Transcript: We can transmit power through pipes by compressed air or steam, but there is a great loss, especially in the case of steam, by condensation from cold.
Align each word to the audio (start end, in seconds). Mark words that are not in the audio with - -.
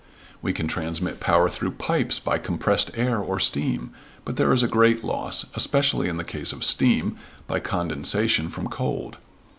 We 0.41 0.51
can 0.51 0.67
transmit 0.67 1.19
power 1.19 1.47
through 1.47 1.73
pipes 1.73 2.17
by 2.17 2.39
compressed 2.39 2.89
air 2.95 3.19
or 3.19 3.39
steam, 3.39 3.91
but 4.25 4.35
there 4.35 4.51
is 4.51 4.63
a 4.63 4.67
great 4.67 5.03
loss, 5.03 5.45
especially 5.53 6.07
in 6.09 6.17
the 6.17 6.23
case 6.23 6.51
of 6.51 6.63
steam, 6.63 7.17
by 7.45 7.59
condensation 7.59 8.49
from 8.49 8.67
cold. 8.67 9.17